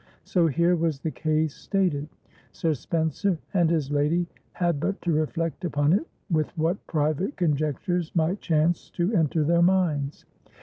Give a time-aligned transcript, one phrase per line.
[0.23, 2.09] So here was the case stated;
[2.53, 8.11] Sir Spencer and his lady had but to reflect upon it, with what private conjectures
[8.15, 10.25] might chance to enter their minds.